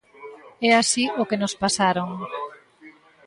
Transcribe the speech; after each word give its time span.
É 0.69 0.71
así 0.81 1.05
o 1.21 1.23
que 1.29 1.41
nos 1.41 1.57
pasaron. 1.63 2.09